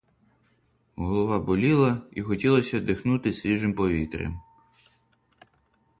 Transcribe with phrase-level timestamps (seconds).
[0.95, 4.41] Голова боліла, і хотілося дихнути свіжим повітрям.